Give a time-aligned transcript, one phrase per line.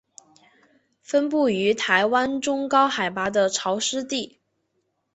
[1.03, 4.39] 分布于台湾中高海拔的潮湿地。